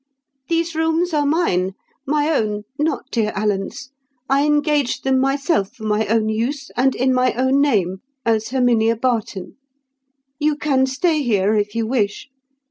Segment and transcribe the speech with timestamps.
[0.49, 3.91] "These rooms are mine—my own, not dear Alan's.
[4.27, 8.95] I engaged them myself, for my own use, and in my own name, as Herminia
[8.95, 9.57] Barton.
[10.39, 12.29] You can stay here if you wish.